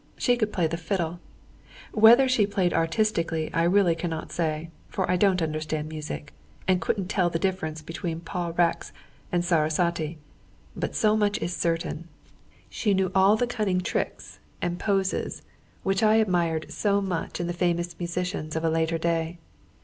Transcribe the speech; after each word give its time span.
She 0.17 0.35
could 0.35 0.51
play 0.51 0.65
the 0.65 0.77
fiddle. 0.77 1.19
Whether 1.91 2.27
she 2.27 2.47
played 2.47 2.73
artistically 2.73 3.53
I 3.53 3.61
really 3.61 3.93
cannot 3.93 4.31
say, 4.31 4.71
for 4.89 5.07
I 5.07 5.15
don't 5.15 5.43
understand 5.43 5.89
music, 5.89 6.33
and 6.67 6.81
couldn't 6.81 7.05
tell 7.07 7.29
the 7.29 7.37
difference 7.37 7.83
between 7.83 8.21
Paul 8.21 8.51
Racz 8.53 8.93
and 9.31 9.43
Sarasate; 9.45 10.17
but 10.75 10.95
so 10.95 11.15
much 11.15 11.37
is 11.37 11.55
certain, 11.55 12.07
she 12.67 12.95
knew 12.95 13.11
all 13.13 13.35
the 13.37 13.45
cunning 13.45 13.79
tricks 13.79 14.39
and 14.59 14.79
poses 14.79 15.43
which 15.83 16.01
I 16.01 16.15
admired 16.15 16.71
so 16.71 16.99
much 16.99 17.39
in 17.39 17.45
the 17.45 17.53
famous 17.53 17.95
musicians 17.99 18.55
of 18.55 18.63
a 18.63 18.71
later 18.71 18.97
day. 18.97 19.37